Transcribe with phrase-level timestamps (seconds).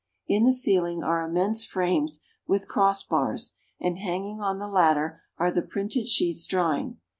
[0.25, 5.51] In the ceiling are immense frames with cross bars, and hanging on the latter are
[5.51, 6.97] the printed sheets drying.